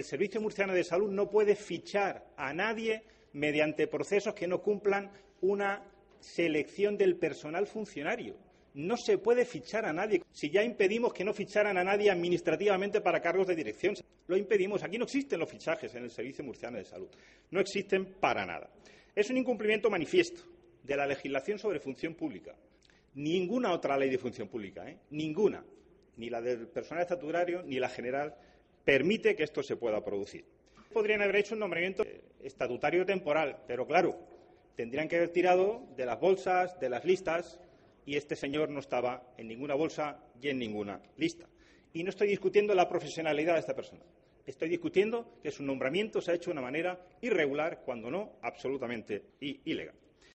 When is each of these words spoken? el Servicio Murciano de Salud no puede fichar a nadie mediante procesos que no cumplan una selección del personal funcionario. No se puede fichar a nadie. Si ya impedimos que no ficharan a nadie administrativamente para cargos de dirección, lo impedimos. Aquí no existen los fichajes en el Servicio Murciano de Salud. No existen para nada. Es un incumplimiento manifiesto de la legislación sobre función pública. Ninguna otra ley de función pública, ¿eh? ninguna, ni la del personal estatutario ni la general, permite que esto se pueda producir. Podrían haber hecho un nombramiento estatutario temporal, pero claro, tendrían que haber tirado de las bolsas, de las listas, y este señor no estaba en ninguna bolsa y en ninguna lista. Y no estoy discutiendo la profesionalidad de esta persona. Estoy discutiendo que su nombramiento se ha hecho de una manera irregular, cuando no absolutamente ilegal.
el 0.00 0.04
Servicio 0.04 0.40
Murciano 0.40 0.72
de 0.72 0.82
Salud 0.82 1.10
no 1.10 1.28
puede 1.28 1.54
fichar 1.54 2.32
a 2.36 2.54
nadie 2.54 3.02
mediante 3.34 3.86
procesos 3.86 4.34
que 4.34 4.48
no 4.48 4.62
cumplan 4.62 5.10
una 5.42 5.84
selección 6.18 6.96
del 6.96 7.16
personal 7.16 7.66
funcionario. 7.66 8.36
No 8.74 8.96
se 8.96 9.18
puede 9.18 9.44
fichar 9.44 9.84
a 9.84 9.92
nadie. 9.92 10.22
Si 10.32 10.50
ya 10.50 10.62
impedimos 10.62 11.12
que 11.12 11.24
no 11.24 11.34
ficharan 11.34 11.76
a 11.76 11.84
nadie 11.84 12.10
administrativamente 12.10 13.00
para 13.00 13.20
cargos 13.20 13.46
de 13.46 13.56
dirección, 13.56 13.94
lo 14.26 14.36
impedimos. 14.36 14.82
Aquí 14.82 14.96
no 14.96 15.04
existen 15.04 15.38
los 15.38 15.50
fichajes 15.50 15.94
en 15.94 16.04
el 16.04 16.10
Servicio 16.10 16.44
Murciano 16.44 16.78
de 16.78 16.84
Salud. 16.84 17.08
No 17.50 17.60
existen 17.60 18.14
para 18.20 18.46
nada. 18.46 18.70
Es 19.14 19.28
un 19.28 19.36
incumplimiento 19.36 19.90
manifiesto 19.90 20.42
de 20.82 20.96
la 20.96 21.06
legislación 21.06 21.58
sobre 21.58 21.80
función 21.80 22.14
pública. 22.14 22.54
Ninguna 23.14 23.72
otra 23.72 23.98
ley 23.98 24.08
de 24.08 24.18
función 24.18 24.48
pública, 24.48 24.88
¿eh? 24.88 24.98
ninguna, 25.10 25.62
ni 26.16 26.30
la 26.30 26.40
del 26.40 26.68
personal 26.68 27.02
estatutario 27.02 27.62
ni 27.64 27.78
la 27.80 27.88
general, 27.88 28.36
permite 28.84 29.36
que 29.36 29.44
esto 29.44 29.62
se 29.62 29.76
pueda 29.76 30.04
producir. 30.04 30.44
Podrían 30.92 31.22
haber 31.22 31.36
hecho 31.36 31.54
un 31.54 31.60
nombramiento 31.60 32.04
estatutario 32.42 33.06
temporal, 33.06 33.62
pero 33.66 33.86
claro, 33.86 34.18
tendrían 34.76 35.08
que 35.08 35.16
haber 35.16 35.28
tirado 35.30 35.86
de 35.96 36.06
las 36.06 36.18
bolsas, 36.18 36.78
de 36.80 36.88
las 36.88 37.04
listas, 37.04 37.60
y 38.06 38.16
este 38.16 38.34
señor 38.34 38.70
no 38.70 38.80
estaba 38.80 39.22
en 39.36 39.48
ninguna 39.48 39.74
bolsa 39.74 40.18
y 40.40 40.48
en 40.48 40.58
ninguna 40.58 41.00
lista. 41.16 41.46
Y 41.92 42.02
no 42.02 42.10
estoy 42.10 42.28
discutiendo 42.28 42.74
la 42.74 42.88
profesionalidad 42.88 43.54
de 43.54 43.60
esta 43.60 43.76
persona. 43.76 44.02
Estoy 44.46 44.68
discutiendo 44.68 45.38
que 45.42 45.50
su 45.50 45.62
nombramiento 45.62 46.20
se 46.20 46.32
ha 46.32 46.34
hecho 46.34 46.50
de 46.50 46.54
una 46.54 46.62
manera 46.62 46.98
irregular, 47.20 47.82
cuando 47.84 48.10
no 48.10 48.32
absolutamente 48.42 49.22
ilegal. 49.40 49.94